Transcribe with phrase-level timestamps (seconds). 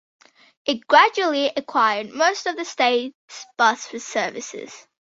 [0.65, 4.87] It gradually acquired most of the state's bus services.